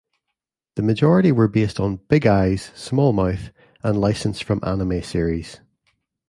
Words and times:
The 0.77 0.81
majority 0.81 1.31
were 1.31 1.47
based 1.47 1.79
on 1.79 1.97
"Big 1.97 2.25
Eyes, 2.25 2.71
Small 2.73 3.13
Mouth" 3.13 3.51
and 3.83 4.01
licensed 4.01 4.43
from 4.43 4.59
anime 4.63 5.03
series. 5.03 5.59